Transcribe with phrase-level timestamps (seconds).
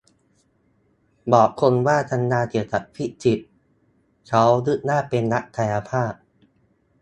[1.31, 3.47] บอกคนว่าทำงานเกี่ยวกับฟิสิกส์
[4.27, 6.13] เค้านึกว่าเป็นนักกายภาพ